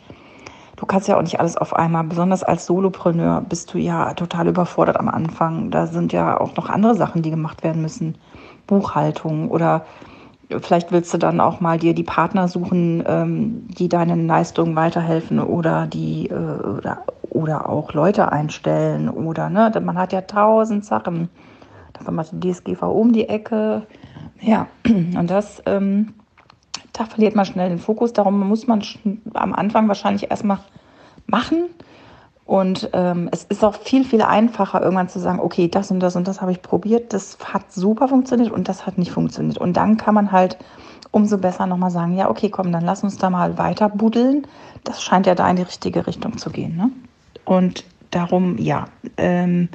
du 0.82 0.88
kannst 0.88 1.08
ja 1.08 1.16
auch 1.16 1.22
nicht 1.22 1.40
alles 1.40 1.58
auf 1.58 1.76
einmal. 1.76 2.04
Besonders 2.06 2.44
als 2.44 2.66
Solopreneur 2.66 3.42
bist 3.48 3.72
du 3.74 3.78
ja 3.78 4.16
total 4.16 4.48
überfordert 4.48 5.00
am 5.00 5.10
Anfang. 5.10 5.70
Da 5.70 5.86
sind 5.86 6.12
ja 6.12 6.42
auch 6.42 6.56
noch 6.56 6.70
andere 6.70 6.96
Sachen, 6.96 7.22
die 7.22 7.30
gemacht 7.30 7.64
werden 7.64 7.84
müssen. 7.84 8.16
Buchhaltung 8.66 9.52
oder 9.52 9.86
vielleicht 10.50 10.92
willst 10.92 11.14
du 11.14 11.20
dann 11.20 11.40
auch 11.40 11.62
mal 11.62 11.78
dir 11.78 11.94
die 11.94 12.04
Partner 12.04 12.48
suchen, 12.48 13.04
ähm, 13.06 13.68
die 13.68 13.90
deinen 13.90 14.26
Leistungen 14.26 14.76
weiterhelfen 14.76 15.40
oder 15.40 15.86
die 15.86 16.30
äh, 16.30 16.34
oder, 16.34 17.04
oder 17.30 17.70
auch 17.70 17.94
Leute 17.94 18.32
einstellen 18.32 19.08
oder 19.08 19.50
ne, 19.50 19.72
man 19.84 20.00
hat 20.00 20.14
ja 20.14 20.22
tausend 20.22 20.84
Sachen. 20.84 21.30
Da 21.94 22.04
kommt 22.04 22.32
die 22.32 22.52
DSGV 22.52 22.82
um 22.82 23.14
die 23.14 23.30
Ecke. 23.30 23.84
Ja, 24.42 24.66
und 24.88 25.30
das 25.30 25.62
ähm, 25.68 26.16
da 26.93 27.05
verliert 27.05 27.36
man 27.36 27.45
schnell 27.45 27.69
den 27.69 27.79
Fokus. 27.79 28.13
Darum 28.13 28.48
muss 28.48 28.67
man 28.67 28.83
am 29.33 29.53
Anfang 29.53 29.88
wahrscheinlich 29.88 30.29
erstmal 30.29 30.60
machen. 31.25 31.69
Und 32.45 32.89
ähm, 32.91 33.29
es 33.31 33.45
ist 33.45 33.63
auch 33.63 33.75
viel, 33.75 34.03
viel 34.03 34.21
einfacher, 34.21 34.81
irgendwann 34.81 35.07
zu 35.07 35.19
sagen, 35.19 35.39
okay, 35.39 35.69
das 35.69 35.89
und 35.89 36.01
das 36.01 36.15
und 36.17 36.27
das 36.27 36.41
habe 36.41 36.51
ich 36.51 36.62
probiert, 36.62 37.13
das 37.13 37.38
hat 37.53 37.71
super 37.71 38.10
funktioniert 38.10 38.51
und 38.51 38.67
das 38.67 38.86
hat 38.86 38.98
nicht 38.98 39.12
funktioniert. 39.12 39.57
Und 39.57 39.77
dann 39.77 39.95
kann 39.95 40.15
man 40.15 40.33
halt 40.33 40.57
umso 41.12 41.38
besser 41.38 41.65
nochmal 41.65 41.91
sagen, 41.91 42.17
ja, 42.17 42.29
okay, 42.29 42.50
komm, 42.50 42.71
dann 42.71 42.83
lass 42.83 43.03
uns 43.03 43.17
da 43.17 43.29
mal 43.29 43.57
weiter 43.57 43.89
buddeln. 43.89 44.48
Das 44.83 45.01
scheint 45.01 45.27
ja 45.27 45.36
da 45.36 45.50
in 45.50 45.57
die 45.57 45.62
richtige 45.62 46.07
Richtung 46.07 46.38
zu 46.38 46.50
gehen. 46.50 46.75
Ne? 46.75 46.89
Und 47.45 47.86
darum, 48.10 48.57
ja, 48.57 48.86
ähm, 49.17 49.69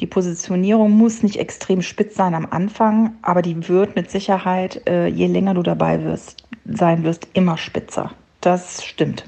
die 0.00 0.06
Positionierung 0.06 0.90
muss 0.90 1.22
nicht 1.22 1.36
extrem 1.36 1.82
spitz 1.82 2.16
sein 2.16 2.34
am 2.34 2.46
Anfang, 2.50 3.14
aber 3.22 3.42
die 3.42 3.68
wird 3.68 3.94
mit 3.94 4.10
Sicherheit, 4.10 4.82
äh, 4.88 5.06
je 5.06 5.26
länger 5.26 5.54
du 5.54 5.62
dabei 5.62 6.02
wirst, 6.02 6.41
sein 6.64 7.04
wirst, 7.04 7.28
immer 7.32 7.58
spitzer. 7.58 8.12
Das 8.40 8.84
stimmt. 8.84 9.24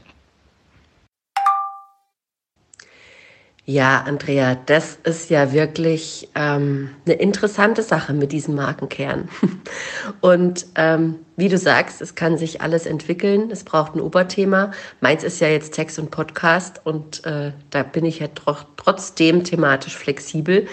Ja, 3.66 4.02
Andrea, 4.06 4.56
das 4.66 4.98
ist 5.04 5.30
ja 5.30 5.54
wirklich 5.54 6.28
ähm, 6.34 6.90
eine 7.06 7.14
interessante 7.14 7.82
Sache 7.82 8.12
mit 8.12 8.30
diesem 8.30 8.56
Markenkern. 8.56 9.30
Und 10.20 10.66
ähm, 10.74 11.20
wie 11.36 11.48
du 11.48 11.56
sagst, 11.56 12.02
es 12.02 12.14
kann 12.14 12.36
sich 12.36 12.60
alles 12.60 12.84
entwickeln. 12.84 13.50
Es 13.50 13.64
braucht 13.64 13.94
ein 13.94 14.02
Oberthema. 14.02 14.72
Meins 15.00 15.24
ist 15.24 15.40
ja 15.40 15.48
jetzt 15.48 15.72
Text 15.72 15.98
und 15.98 16.10
Podcast 16.10 16.82
und 16.84 17.24
äh, 17.24 17.52
da 17.70 17.82
bin 17.82 18.04
ich 18.04 18.18
ja 18.18 18.28
tr 18.28 18.66
trotzdem 18.76 19.44
thematisch 19.44 19.96
flexibel. 19.96 20.66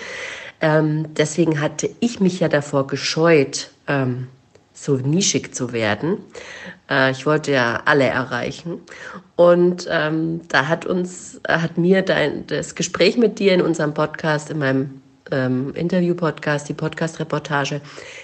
Ähm, 0.59 1.13
deswegen 1.15 1.61
hatte 1.61 1.89
ich 2.01 2.19
mich 2.19 2.41
ja 2.41 2.49
davor 2.49 2.87
gescheut, 2.87 3.71
ähm, 3.87 4.27
so 4.81 4.95
nischig 4.95 5.53
zu 5.53 5.73
werden. 5.73 6.17
Äh, 6.89 7.11
ich 7.11 7.27
wollte 7.27 7.51
ja 7.51 7.83
alle 7.85 8.05
erreichen. 8.05 8.79
Und 9.35 9.87
ähm, 9.89 10.41
da 10.47 10.67
hat 10.67 10.87
uns, 10.87 11.39
hat 11.47 11.77
mir 11.77 12.01
dein, 12.01 12.47
das 12.47 12.73
Gespräch 12.73 13.15
mit 13.15 13.37
dir 13.37 13.53
in 13.53 13.61
unserem 13.61 13.93
Podcast, 13.93 14.49
in 14.49 14.57
meinem 14.57 15.01
ähm, 15.29 15.73
Interview-Podcast, 15.75 16.67
die 16.67 16.73
Podcast-Reportage, 16.73 17.81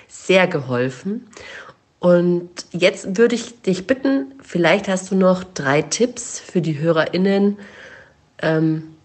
sehr 0.07 0.47
geholfen. 0.47 1.27
Und 1.99 2.49
jetzt 2.71 3.17
würde 3.17 3.35
ich 3.35 3.61
dich 3.61 3.85
bitten, 3.85 4.33
vielleicht 4.41 4.87
hast 4.87 5.11
du 5.11 5.15
noch 5.15 5.43
drei 5.43 5.83
Tipps 5.83 6.39
für 6.39 6.61
die 6.61 6.79
HörerInnen, 6.79 7.57
ähm, 8.41 8.95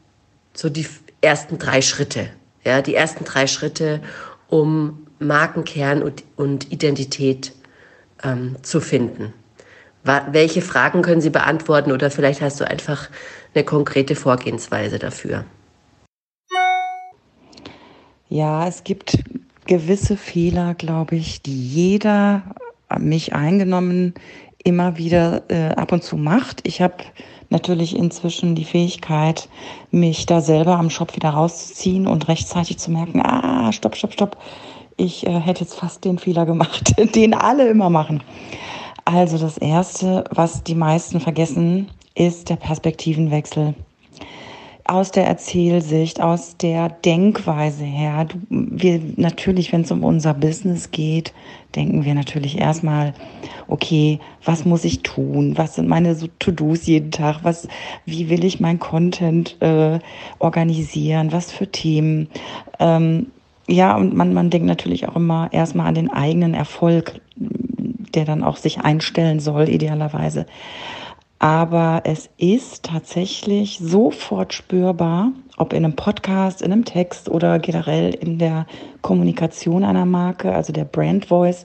so 0.55 0.71
die 0.71 0.87
ersten 1.21 1.59
drei 1.59 1.83
Schritte. 1.83 2.31
Ja, 2.65 2.81
die 2.81 2.95
ersten 2.95 3.25
drei 3.25 3.47
Schritte, 3.47 4.01
um 4.49 5.02
Markenkern 5.23 6.03
und, 6.03 6.25
und 6.37 6.73
Identität 6.73 7.53
ähm, 8.23 8.57
zu 8.63 8.81
finden. 8.81 9.33
Welche 10.05 10.63
Fragen 10.63 11.03
können 11.03 11.21
Sie 11.21 11.31
beantworten 11.31 11.93
oder 11.93 12.11
vielleicht 12.11 12.41
hast 12.43 12.61
du 12.61 12.69
einfach 12.69 13.09
eine 13.55 13.63
konkrete 13.63 14.17
Vorgehensweise 14.17 14.99
dafür? 14.99 15.45
Ja, 18.29 18.67
es 18.67 18.83
gibt 18.83 19.19
gewisse 19.67 20.17
Fehler, 20.17 20.75
glaube 20.75 21.17
ich, 21.17 21.43
die 21.43 21.69
jeder, 21.69 22.43
mich 22.99 23.33
eingenommen, 23.33 24.15
immer 24.65 24.97
wieder 24.97 25.43
äh, 25.49 25.69
ab 25.75 25.93
und 25.93 26.03
zu 26.03 26.17
macht. 26.17 26.67
Ich 26.67 26.81
habe 26.81 26.97
natürlich 27.51 27.97
inzwischen 27.97 28.55
die 28.55 28.65
Fähigkeit, 28.65 29.49
mich 29.91 30.27
da 30.27 30.41
selber 30.41 30.79
am 30.79 30.91
Shop 30.91 31.15
wieder 31.15 31.31
rauszuziehen 31.31 32.07
und 32.07 32.29
rechtzeitig 32.29 32.79
zu 32.79 32.91
merken, 32.91 33.21
ah, 33.23 33.73
stopp, 33.73 33.97
stopp, 33.97 34.13
stopp. 34.13 34.37
Ich 34.97 35.27
äh, 35.27 35.41
hätte 35.41 35.61
jetzt 35.61 35.75
fast 35.75 36.05
den 36.05 36.19
Fehler 36.19 36.47
gemacht, 36.47 36.95
den 37.15 37.35
alle 37.35 37.69
immer 37.69 37.91
machen. 37.91 38.23
Also 39.05 39.39
das 39.39 39.59
Erste, 39.59 40.25
was 40.31 40.63
die 40.63 40.75
meisten 40.75 41.21
vergessen, 41.21 41.89
ist 42.15 42.51
der 42.51 42.57
Perspektivenwechsel. 42.57 43.75
Aus 44.85 45.13
der 45.13 45.27
Erzählsicht, 45.27 46.21
aus 46.21 46.57
der 46.57 46.89
Denkweise 46.89 47.85
her. 47.85 48.25
Du, 48.25 48.39
wir 48.51 49.01
natürlich, 49.17 49.73
wenn 49.73 49.83
es 49.83 49.93
um 49.93 50.03
unser 50.03 50.35
Business 50.35 50.91
geht, 50.91 51.33
denken 51.77 52.05
wir 52.05 52.15
natürlich 52.15 52.59
erstmal, 52.59 53.15
okay, 53.69 54.19
was 54.45 54.65
muss 54.65 54.85
ich 54.85 55.03
tun? 55.03 55.57
Was 55.57 55.77
sind 55.77 55.89
meine 55.89 56.17
To-Dos 56.39 56.87
jeden 56.87 57.13
Tag? 57.13 57.41
Was, 57.43 57.69
wie 58.07 58.29
will 58.29 58.45
ich 58.45 58.61
mein 58.61 58.81
Content 58.81 59.57
äh, 59.63 60.01
organisieren? 60.41 61.33
Was 61.33 61.53
für 61.53 61.71
Themen? 61.71 62.29
Ähm, 62.81 63.29
ja, 63.69 63.97
und 63.97 64.15
man, 64.15 64.35
man 64.35 64.51
denkt 64.51 64.67
natürlich 64.67 65.09
auch 65.09 65.17
immer 65.17 65.49
erstmal 65.53 65.87
an 65.87 65.95
den 65.95 66.11
eigenen 66.11 66.55
Erfolg 66.55 67.21
der 68.15 68.25
dann 68.25 68.45
auch 68.45 68.57
sich 68.57 68.81
einstellen 68.81 69.41
soll, 69.41 69.69
idealerweise. 69.69 70.47
Aber 71.39 72.03
es 72.05 72.31
ist 72.37 72.85
tatsächlich 72.85 73.79
sofort 73.83 74.55
spürbar, 74.55 75.33
ob 75.57 75.73
in 75.73 75.85
einem 75.85 75.97
Podcast, 75.97 76.63
in 76.63 76.73
einem 76.73 76.85
Text 76.85 77.29
oder 77.29 77.59
generell 77.59 78.15
in 78.15 78.39
der 78.39 78.67
Kommunikation 79.01 79.83
einer 79.83 80.07
Marke, 80.07 80.55
also 80.55 80.73
der 80.73 80.85
Brand 80.85 81.27
Voice, 81.27 81.65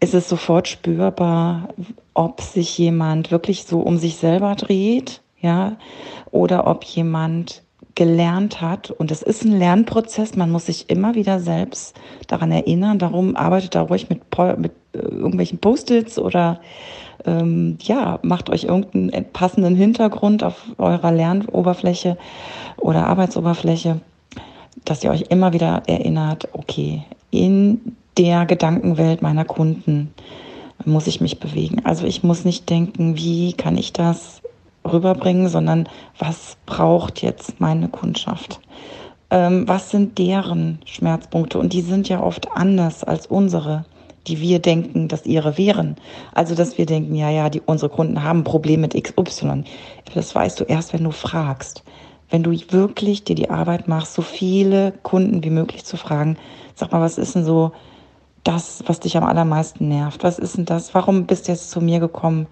ist 0.00 0.14
es 0.14 0.28
sofort 0.28 0.66
spürbar, 0.66 1.68
ob 2.14 2.40
sich 2.40 2.76
jemand 2.78 3.30
wirklich 3.30 3.64
so 3.64 3.80
um 3.80 3.96
sich 3.96 4.16
selber 4.16 4.56
dreht, 4.56 5.20
ja, 5.40 5.76
oder 6.32 6.66
ob 6.66 6.82
jemand 6.84 7.62
gelernt 8.00 8.62
hat. 8.62 8.90
Und 8.90 9.10
es 9.10 9.20
ist 9.20 9.44
ein 9.44 9.58
Lernprozess. 9.58 10.34
Man 10.34 10.50
muss 10.50 10.64
sich 10.64 10.88
immer 10.88 11.14
wieder 11.16 11.38
selbst 11.38 11.94
daran 12.28 12.50
erinnern. 12.50 12.98
Darum 12.98 13.36
arbeitet 13.36 13.74
da 13.74 13.82
ruhig 13.82 14.08
mit, 14.08 14.22
mit 14.56 14.72
äh, 14.94 15.00
irgendwelchen 15.00 15.58
Post-its 15.58 16.18
oder 16.18 16.60
ähm, 17.26 17.76
ja, 17.82 18.18
macht 18.22 18.48
euch 18.48 18.64
irgendeinen 18.64 19.26
passenden 19.34 19.76
Hintergrund 19.76 20.42
auf 20.42 20.62
eurer 20.78 21.12
Lernoberfläche 21.12 22.16
oder 22.78 23.06
Arbeitsoberfläche, 23.06 24.00
dass 24.86 25.04
ihr 25.04 25.10
euch 25.10 25.26
immer 25.28 25.52
wieder 25.52 25.82
erinnert, 25.86 26.48
okay, 26.54 27.02
in 27.30 27.96
der 28.16 28.46
Gedankenwelt 28.46 29.20
meiner 29.20 29.44
Kunden 29.44 30.14
muss 30.86 31.06
ich 31.06 31.20
mich 31.20 31.38
bewegen. 31.38 31.84
Also 31.84 32.06
ich 32.06 32.22
muss 32.22 32.46
nicht 32.46 32.70
denken, 32.70 33.18
wie 33.18 33.52
kann 33.52 33.76
ich 33.76 33.92
das 33.92 34.39
rüberbringen, 34.84 35.48
sondern 35.48 35.88
was 36.18 36.56
braucht 36.66 37.22
jetzt 37.22 37.60
meine 37.60 37.88
Kundschaft? 37.88 38.60
Ähm, 39.30 39.68
was 39.68 39.90
sind 39.90 40.18
deren 40.18 40.80
Schmerzpunkte? 40.84 41.58
Und 41.58 41.72
die 41.72 41.82
sind 41.82 42.08
ja 42.08 42.22
oft 42.22 42.50
anders 42.52 43.04
als 43.04 43.26
unsere, 43.26 43.84
die 44.26 44.40
wir 44.40 44.58
denken, 44.58 45.08
dass 45.08 45.26
ihre 45.26 45.56
wären. 45.56 45.96
Also, 46.32 46.54
dass 46.54 46.78
wir 46.78 46.86
denken, 46.86 47.14
ja, 47.14 47.30
ja, 47.30 47.48
die, 47.48 47.62
unsere 47.64 47.90
Kunden 47.90 48.22
haben 48.22 48.44
Probleme 48.44 48.82
mit 48.82 49.02
XY. 49.02 49.64
Das 50.14 50.34
weißt 50.34 50.60
du 50.60 50.64
erst, 50.64 50.92
wenn 50.92 51.04
du 51.04 51.10
fragst. 51.10 51.84
Wenn 52.28 52.42
du 52.42 52.50
wirklich 52.50 53.24
dir 53.24 53.34
die 53.34 53.50
Arbeit 53.50 53.88
machst, 53.88 54.14
so 54.14 54.22
viele 54.22 54.92
Kunden 55.02 55.42
wie 55.42 55.50
möglich 55.50 55.84
zu 55.84 55.96
fragen, 55.96 56.36
sag 56.74 56.92
mal, 56.92 57.00
was 57.00 57.18
ist 57.18 57.34
denn 57.34 57.44
so 57.44 57.72
das, 58.44 58.84
was 58.86 59.00
dich 59.00 59.16
am 59.16 59.24
allermeisten 59.24 59.88
nervt? 59.88 60.22
Was 60.22 60.38
ist 60.38 60.56
denn 60.56 60.64
das? 60.64 60.94
Warum 60.94 61.26
bist 61.26 61.48
du 61.48 61.52
jetzt 61.52 61.70
zu 61.70 61.80
mir 61.80 62.00
gekommen? 62.00 62.46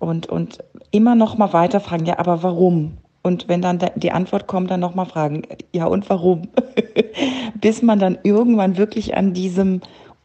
Und, 0.00 0.26
und 0.26 0.58
immer 0.90 1.14
noch 1.14 1.38
mal 1.38 1.52
weiter 1.52 1.78
fragen, 1.78 2.06
ja, 2.06 2.18
aber 2.18 2.42
warum? 2.42 2.96
Und 3.22 3.48
wenn 3.48 3.60
dann 3.60 3.78
die 3.96 4.12
Antwort 4.12 4.46
kommt, 4.46 4.70
dann 4.70 4.80
noch 4.80 4.94
mal 4.94 5.04
fragen, 5.04 5.42
ja, 5.72 5.84
und 5.84 6.08
warum? 6.10 6.48
Bis 7.54 7.82
man 7.82 7.98
dann 7.98 8.18
irgendwann 8.24 8.78
wirklich 8.78 9.16
an 9.16 9.34
diesem 9.34 9.82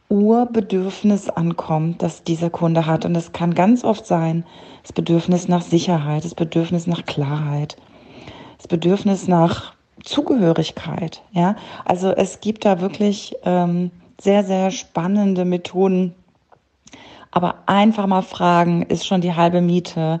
Urbedürfnis 0.08 1.28
ankommt, 1.28 2.02
das 2.02 2.24
dieser 2.24 2.48
Kunde 2.48 2.86
hat. 2.86 3.04
Und 3.04 3.14
das 3.14 3.32
kann 3.32 3.54
ganz 3.54 3.84
oft 3.84 4.06
sein, 4.06 4.44
das 4.82 4.92
Bedürfnis 4.92 5.48
nach 5.48 5.62
Sicherheit, 5.62 6.24
das 6.24 6.34
Bedürfnis 6.34 6.86
nach 6.86 7.04
Klarheit, 7.04 7.76
das 8.56 8.68
Bedürfnis 8.68 9.28
nach 9.28 9.74
Zugehörigkeit. 10.02 11.22
Ja, 11.32 11.56
also 11.84 12.10
es 12.10 12.40
gibt 12.40 12.64
da 12.64 12.80
wirklich 12.80 13.34
ähm, 13.44 13.90
sehr, 14.20 14.44
sehr 14.44 14.70
spannende 14.70 15.44
Methoden, 15.44 16.14
aber 17.30 17.62
einfach 17.66 18.06
mal 18.06 18.22
fragen 18.22 18.82
ist 18.82 19.06
schon 19.06 19.20
die 19.20 19.34
halbe 19.34 19.60
Miete 19.60 20.20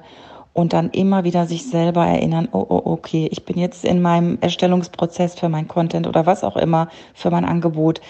und 0.52 0.72
dann 0.72 0.90
immer 0.90 1.24
wieder 1.24 1.46
sich 1.46 1.68
selber 1.68 2.06
erinnern, 2.06 2.48
oh, 2.52 2.64
oh, 2.68 2.82
okay, 2.84 3.28
ich 3.30 3.44
bin 3.44 3.58
jetzt 3.58 3.84
in 3.84 4.00
meinem 4.00 4.38
Erstellungsprozess 4.40 5.38
für 5.38 5.50
mein 5.50 5.68
Content 5.68 6.06
oder 6.06 6.24
was 6.24 6.44
auch 6.44 6.56
immer, 6.56 6.88
für 7.12 7.30
mein 7.30 7.44
Angebot. 7.44 8.00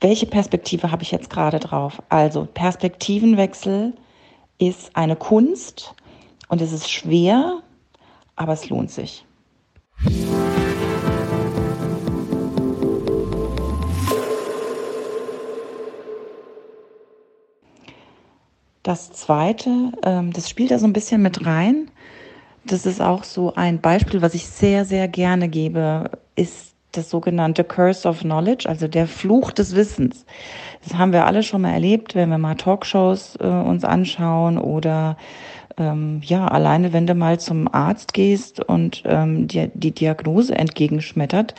Welche 0.00 0.26
Perspektive 0.26 0.90
habe 0.90 1.02
ich 1.02 1.10
jetzt 1.10 1.30
gerade 1.30 1.58
drauf? 1.58 2.02
Also 2.10 2.46
Perspektivenwechsel 2.52 3.94
ist 4.58 4.94
eine 4.94 5.16
Kunst 5.16 5.94
und 6.48 6.60
es 6.60 6.72
ist 6.72 6.90
schwer, 6.90 7.60
aber 8.36 8.52
es 8.52 8.68
lohnt 8.68 8.90
sich. 8.90 9.24
Das 18.88 19.12
zweite, 19.12 19.92
ähm, 20.02 20.32
das 20.32 20.48
spielt 20.48 20.70
da 20.70 20.78
so 20.78 20.86
ein 20.86 20.94
bisschen 20.94 21.20
mit 21.20 21.44
rein. 21.44 21.90
Das 22.64 22.86
ist 22.86 23.02
auch 23.02 23.22
so 23.22 23.52
ein 23.54 23.82
Beispiel, 23.82 24.22
was 24.22 24.32
ich 24.32 24.46
sehr, 24.46 24.86
sehr 24.86 25.08
gerne 25.08 25.50
gebe, 25.50 26.10
ist 26.36 26.72
das 26.92 27.10
sogenannte 27.10 27.64
Curse 27.64 28.08
of 28.08 28.20
Knowledge, 28.20 28.66
also 28.66 28.88
der 28.88 29.06
Fluch 29.06 29.52
des 29.52 29.76
Wissens. 29.76 30.24
Das 30.82 30.96
haben 30.96 31.12
wir 31.12 31.26
alle 31.26 31.42
schon 31.42 31.60
mal 31.60 31.72
erlebt, 31.72 32.14
wenn 32.14 32.30
wir 32.30 32.38
mal 32.38 32.54
Talkshows 32.54 33.36
äh, 33.40 33.46
uns 33.46 33.84
anschauen 33.84 34.56
oder 34.56 35.18
ähm, 35.76 36.22
ja, 36.24 36.48
alleine 36.48 36.94
wenn 36.94 37.06
du 37.06 37.14
mal 37.14 37.38
zum 37.38 37.68
Arzt 37.70 38.14
gehst 38.14 38.58
und 38.58 39.02
ähm, 39.04 39.48
dir 39.48 39.70
die 39.74 39.92
Diagnose 39.92 40.54
entgegenschmettert. 40.54 41.54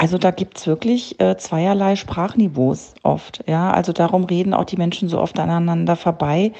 Also 0.00 0.16
da 0.16 0.30
gibt's 0.30 0.68
wirklich 0.68 1.20
äh, 1.20 1.36
zweierlei 1.38 1.96
Sprachniveaus 1.96 2.94
oft. 3.02 3.42
Ja, 3.48 3.72
also 3.72 3.92
darum 3.92 4.22
reden 4.22 4.54
auch 4.54 4.64
die 4.64 4.76
Menschen 4.76 5.08
so 5.08 5.18
oft 5.18 5.40
aneinander 5.40 5.96
vorbei, 5.96 6.52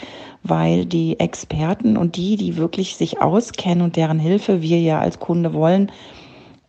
weil 0.42 0.86
die 0.86 1.20
Experten 1.20 1.96
und 1.96 2.16
die, 2.16 2.34
die 2.34 2.56
wirklich 2.56 2.96
sich 2.96 3.22
auskennen 3.22 3.82
und 3.82 3.94
deren 3.94 4.18
Hilfe 4.18 4.60
wir 4.60 4.80
ja 4.80 4.98
als 4.98 5.20
Kunde 5.20 5.54
wollen, 5.54 5.92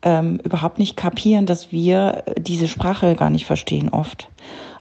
ähm, 0.04 0.40
überhaupt 0.44 0.78
nicht 0.78 0.96
kapieren, 0.96 1.48
dass 1.48 1.72
wir 1.72 2.24
diese 2.38 2.68
Sprache 2.68 3.16
gar 3.16 3.32
nicht 3.32 3.48
verstehen 3.48 3.90
oft. 3.90 4.30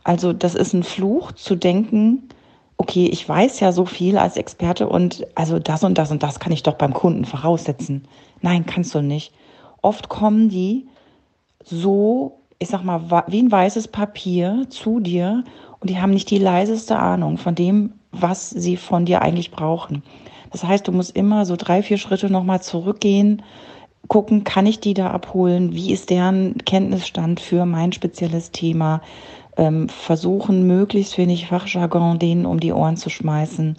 Also 0.05 0.35
das 0.35 0.55
ist 0.55 0.75
ein 0.75 0.83
Fluch 0.83 1.33
zu 1.33 1.57
denken, 1.57 2.29
okay, 2.77 3.07
ich 3.07 3.27
weiß 3.27 3.61
ja 3.61 3.73
so 3.73 3.87
viel 3.87 4.19
als 4.19 4.37
Experte 4.37 4.91
und 4.91 5.27
also 5.35 5.59
das 5.59 5.83
und 5.85 5.97
das 5.97 6.11
und 6.11 6.23
das 6.23 6.39
kann 6.39 6.53
ich 6.53 6.63
doch 6.63 6.75
beim 6.75 6.93
Kunden 6.93 7.25
voraussetzen. 7.25 8.05
Nein, 8.43 8.67
kannst 8.67 8.95
du 8.95 9.01
nicht. 9.01 9.33
Oft 9.81 10.11
kommen 10.11 10.51
die 10.51 10.87
so, 11.65 12.41
ich 12.59 12.69
sag 12.69 12.83
mal, 12.83 13.25
wie 13.29 13.43
ein 13.43 13.53
weißes 13.53 13.89
Papier 13.89 14.67
zu 14.69 15.01
dir 15.01 15.45
und 15.81 15.91
die 15.91 16.01
haben 16.01 16.13
nicht 16.13 16.31
die 16.31 16.39
leiseste 16.39 16.99
Ahnung 16.99 17.39
von 17.39 17.55
dem, 17.55 17.93
was 18.13 18.51
sie 18.51 18.77
von 18.77 19.05
dir 19.05 19.23
eigentlich 19.23 19.51
brauchen. 19.51 20.03
Das 20.51 20.65
heißt, 20.65 20.89
du 20.89 20.93
musst 20.93 21.15
immer 21.15 21.45
so 21.45 21.57
drei, 21.57 21.83
vier 21.83 21.99
Schritte 21.99 22.31
nochmal 22.31 22.63
zurückgehen, 22.63 23.43
gucken, 24.09 24.45
kann 24.45 24.67
ich 24.67 24.81
die 24.81 24.95
da 24.95 25.11
abholen? 25.11 25.75
Wie 25.75 25.93
ist 25.93 26.11
deren 26.11 26.57
Kenntnisstand 26.65 27.41
für 27.41 27.67
mein 27.67 27.93
spezielles 27.93 28.51
Thema? 28.51 29.03
Ähm, 29.57 29.89
versuchen, 29.89 30.67
möglichst 30.67 31.19
wenig 31.19 31.47
Fachjargon 31.49 32.19
denen 32.19 32.47
um 32.47 32.61
die 32.61 32.73
Ohren 32.73 32.97
zu 32.97 33.11
schmeißen 33.11 33.77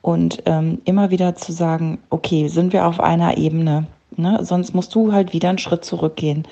und 0.00 0.42
ähm, 0.46 0.80
immer 0.84 1.10
wieder 1.10 1.36
zu 1.36 1.52
sagen, 1.52 1.98
okay, 2.10 2.48
sind 2.48 2.72
wir 2.72 2.86
auf 2.86 2.98
einer 2.98 3.36
Ebene? 3.38 3.86
Ne? 4.18 4.38
Sonst 4.42 4.74
musst 4.74 4.94
du 4.94 5.12
halt 5.12 5.32
wieder 5.32 5.48
einen 5.48 5.58
Schritt 5.58 5.84
zurückgehen. 5.84 6.46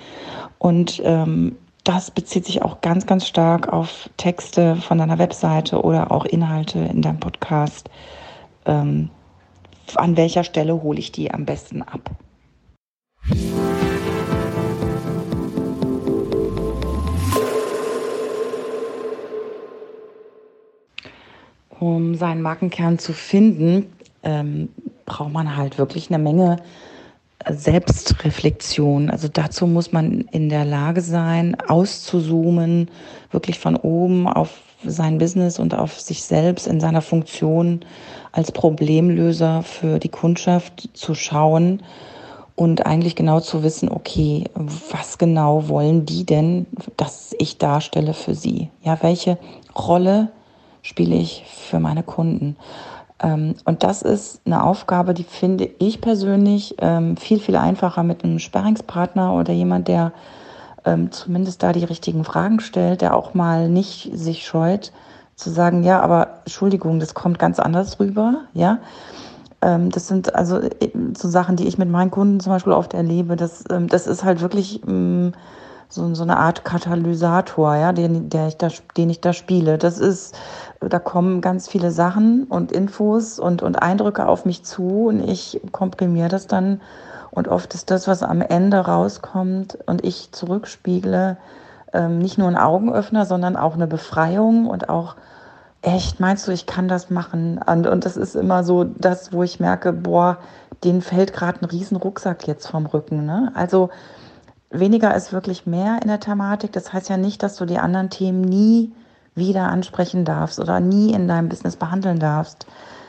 Und 0.58 1.00
ähm, 1.04 1.56
das 1.84 2.10
bezieht 2.10 2.44
sich 2.44 2.62
auch 2.62 2.80
ganz, 2.82 3.06
ganz 3.06 3.26
stark 3.26 3.72
auf 3.72 4.10
Texte 4.16 4.76
von 4.76 4.98
deiner 4.98 5.18
Webseite 5.18 5.82
oder 5.82 6.12
auch 6.12 6.24
Inhalte 6.24 6.78
in 6.78 7.02
deinem 7.02 7.20
Podcast. 7.20 7.88
Ähm, 8.66 9.10
an 9.96 10.16
welcher 10.16 10.44
Stelle 10.44 10.82
hole 10.82 10.98
ich 10.98 11.12
die 11.12 11.32
am 11.32 11.46
besten 11.46 11.82
ab? 11.82 12.10
Um 21.78 22.14
seinen 22.14 22.42
Markenkern 22.42 22.98
zu 22.98 23.14
finden, 23.14 23.90
ähm, 24.22 24.68
braucht 25.06 25.32
man 25.32 25.56
halt 25.56 25.78
wirklich 25.78 26.10
eine 26.10 26.22
Menge 26.22 26.56
Selbstreflexion. 27.48 29.10
Also 29.10 29.28
dazu 29.28 29.66
muss 29.66 29.92
man 29.92 30.22
in 30.32 30.48
der 30.48 30.64
Lage 30.64 31.00
sein, 31.00 31.56
auszuzoomen, 31.68 32.90
wirklich 33.30 33.58
von 33.58 33.76
oben 33.76 34.28
auf 34.28 34.50
sein 34.84 35.18
Business 35.18 35.58
und 35.58 35.74
auf 35.74 36.00
sich 36.00 36.22
selbst 36.22 36.66
in 36.66 36.80
seiner 36.80 37.02
Funktion 37.02 37.80
als 38.32 38.52
Problemlöser 38.52 39.62
für 39.62 39.98
die 39.98 40.08
Kundschaft 40.08 40.88
zu 40.94 41.14
schauen 41.14 41.82
und 42.56 42.86
eigentlich 42.86 43.16
genau 43.16 43.40
zu 43.40 43.62
wissen, 43.62 43.90
okay, 43.90 44.44
was 44.54 45.18
genau 45.18 45.68
wollen 45.68 46.06
die 46.06 46.24
denn, 46.24 46.66
dass 46.96 47.34
ich 47.38 47.58
darstelle 47.58 48.14
für 48.14 48.34
sie? 48.34 48.68
Ja, 48.82 48.98
welche 49.02 49.38
Rolle 49.74 50.30
spiele 50.82 51.16
ich 51.16 51.44
für 51.46 51.80
meine 51.80 52.02
Kunden? 52.02 52.56
Ähm, 53.22 53.54
und 53.64 53.82
das 53.82 54.02
ist 54.02 54.40
eine 54.46 54.64
Aufgabe, 54.64 55.14
die 55.14 55.24
finde 55.24 55.68
ich 55.78 56.00
persönlich 56.00 56.76
ähm, 56.78 57.16
viel, 57.16 57.40
viel 57.40 57.56
einfacher 57.56 58.02
mit 58.02 58.24
einem 58.24 58.38
Sparringspartner 58.38 59.34
oder 59.34 59.52
jemand, 59.52 59.88
der 59.88 60.12
ähm, 60.84 61.12
zumindest 61.12 61.62
da 61.62 61.72
die 61.72 61.84
richtigen 61.84 62.24
Fragen 62.24 62.60
stellt, 62.60 63.02
der 63.02 63.14
auch 63.14 63.34
mal 63.34 63.68
nicht 63.68 64.10
sich 64.14 64.46
scheut 64.46 64.92
zu 65.36 65.50
sagen, 65.50 65.84
ja, 65.84 66.00
aber 66.00 66.40
Entschuldigung, 66.44 67.00
das 67.00 67.14
kommt 67.14 67.38
ganz 67.38 67.58
anders 67.58 67.98
rüber, 67.98 68.42
ja. 68.52 68.78
Das 69.62 70.08
sind 70.08 70.34
also 70.34 70.58
äh, 70.58 70.90
so 71.14 71.28
Sachen, 71.28 71.56
die 71.56 71.68
ich 71.68 71.76
mit 71.76 71.90
meinen 71.90 72.10
Kunden 72.10 72.40
zum 72.40 72.50
Beispiel 72.50 72.72
oft 72.72 72.94
erlebe. 72.94 73.36
Das, 73.36 73.62
das 73.68 74.06
ist 74.06 74.24
halt 74.24 74.40
wirklich 74.40 74.82
ähm, 74.88 75.32
so, 75.90 76.14
so 76.14 76.22
eine 76.22 76.38
Art 76.38 76.64
Katalysator, 76.64 77.76
ja, 77.76 77.92
den, 77.92 78.30
der 78.30 78.48
ich 78.48 78.56
da, 78.56 78.68
den 78.96 79.10
ich 79.10 79.20
da 79.20 79.34
spiele. 79.34 79.76
Das 79.76 79.98
ist, 79.98 80.34
da 80.80 80.98
kommen 80.98 81.40
ganz 81.40 81.68
viele 81.68 81.90
Sachen 81.90 82.44
und 82.44 82.72
Infos 82.72 83.38
und, 83.38 83.62
und 83.62 83.82
Eindrücke 83.82 84.26
auf 84.26 84.44
mich 84.44 84.64
zu 84.64 85.08
und 85.08 85.20
ich 85.28 85.60
komprimiere 85.72 86.28
das 86.28 86.46
dann. 86.46 86.80
Und 87.30 87.48
oft 87.48 87.74
ist 87.74 87.90
das, 87.90 88.08
was 88.08 88.22
am 88.22 88.40
Ende 88.40 88.78
rauskommt 88.78 89.78
und 89.86 90.04
ich 90.04 90.32
zurückspiegle, 90.32 91.36
nicht 92.08 92.38
nur 92.38 92.48
ein 92.48 92.56
Augenöffner, 92.56 93.26
sondern 93.26 93.56
auch 93.56 93.74
eine 93.74 93.86
Befreiung 93.86 94.66
und 94.66 94.88
auch 94.88 95.16
echt, 95.82 96.20
meinst 96.20 96.46
du, 96.46 96.52
ich 96.52 96.66
kann 96.66 96.88
das 96.88 97.10
machen? 97.10 97.60
Und, 97.64 97.86
und 97.86 98.04
das 98.04 98.16
ist 98.16 98.36
immer 98.36 98.64
so 98.64 98.84
das, 98.84 99.32
wo 99.32 99.42
ich 99.42 99.60
merke, 99.60 99.92
boah, 99.92 100.38
denen 100.84 101.02
fällt 101.02 101.32
gerade 101.32 101.62
ein 101.62 101.66
riesen 101.66 101.96
Rucksack 101.96 102.46
jetzt 102.46 102.66
vom 102.66 102.86
Rücken. 102.86 103.26
Ne? 103.26 103.50
Also 103.54 103.90
weniger 104.70 105.14
ist 105.14 105.32
wirklich 105.32 105.66
mehr 105.66 105.98
in 106.02 106.08
der 106.08 106.20
Thematik. 106.20 106.72
Das 106.72 106.92
heißt 106.92 107.08
ja 107.08 107.16
nicht, 107.16 107.42
dass 107.42 107.56
du 107.56 107.64
die 107.64 107.78
anderen 107.78 108.10
Themen 108.10 108.40
nie 108.40 108.92
wieder 109.34 109.68
ansprechen 109.68 110.24
darfst 110.24 110.58
oder 110.58 110.80
nie 110.80 111.12
in 111.12 111.28
deinem 111.28 111.48
Business 111.48 111.76
behandeln 111.76 112.18
darfst. 112.18 112.66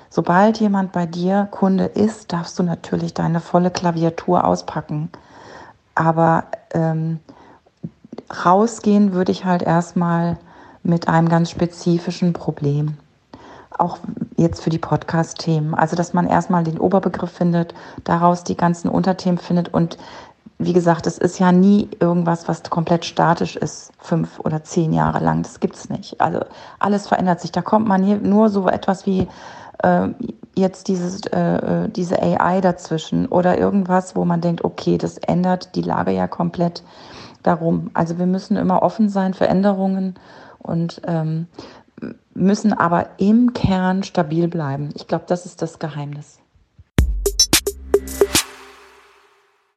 Sobald 0.10 0.60
jemand 0.60 0.92
bei 0.92 1.06
dir 1.06 1.48
Kunde 1.52 1.86
ist, 1.86 2.34
darfst 2.34 2.60
du 2.60 2.64
natürlich 2.64 3.14
deine 3.14 3.40
volle 3.40 3.72
Klaviatur 3.72 4.44
auspacken. 4.44 5.10
Aber 5.96 6.44
ähm, 6.74 7.20
rausgehen 8.46 9.14
würde 9.14 9.32
ich 9.32 9.46
halt 9.46 9.62
erstmal 9.62 10.38
mit 10.84 11.08
einem 11.08 11.30
ganz 11.30 11.50
spezifischen 11.50 12.34
Problem. 12.34 12.98
Auch 13.78 14.00
jetzt 14.36 14.62
für 14.62 14.70
die 14.70 14.78
Podcast-Themen. 14.80 15.74
Also, 15.74 15.96
dass 15.96 16.14
man 16.14 16.28
erstmal 16.28 16.64
den 16.64 16.78
Oberbegriff 16.78 17.32
findet, 17.32 17.74
daraus 18.04 18.44
die 18.44 18.58
ganzen 18.58 18.90
Unterthemen 18.90 19.38
findet 19.38 19.74
und 19.74 19.98
wie 20.66 20.74
gesagt, 20.74 21.08
es 21.08 21.18
ist 21.18 21.40
ja 21.40 21.52
nie 21.52 21.90
irgendwas, 22.00 22.48
was 22.48 22.64
komplett 22.64 23.06
statisch 23.06 23.56
ist, 23.56 23.92
fünf 23.98 24.40
oder 24.40 24.64
zehn 24.64 24.94
Jahre 24.94 25.24
lang. 25.24 25.44
Das 25.44 25.60
gibt's 25.60 25.90
nicht. 25.90 26.20
Also 26.22 26.40
alles 26.80 27.08
verändert 27.08 27.42
sich. 27.42 27.52
Da 27.52 27.62
kommt 27.62 27.88
man 27.88 28.04
hier 28.04 28.18
nur 28.18 28.50
so 28.50 28.68
etwas 28.68 29.06
wie 29.06 29.28
äh, 29.84 30.10
jetzt 30.56 30.88
dieses, 30.88 31.26
äh, 31.28 31.86
äh 31.86 31.90
diese 31.90 32.22
AI 32.22 32.62
dazwischen 32.62 33.28
oder 33.28 33.58
irgendwas, 33.58 34.16
wo 34.16 34.26
man 34.26 34.42
denkt, 34.42 34.64
okay, 34.64 34.98
das 34.98 35.18
ändert 35.18 35.76
die 35.76 35.82
Lage 35.82 36.12
ja 36.12 36.28
komplett 36.28 36.84
darum. 37.44 37.90
Also 37.94 38.20
wir 38.20 38.28
müssen 38.28 38.58
immer 38.58 38.84
offen 38.84 39.10
sein 39.10 39.34
für 39.34 39.48
Änderungen 39.48 40.16
und 40.60 41.02
ähm, 41.08 41.48
müssen 42.34 42.74
aber 42.74 43.10
im 43.18 43.54
Kern 43.54 44.04
stabil 44.04 44.48
bleiben. 44.48 44.90
Ich 44.96 45.08
glaube, 45.08 45.26
das 45.28 45.46
ist 45.46 45.62
das 45.62 45.80
Geheimnis. 45.80 46.41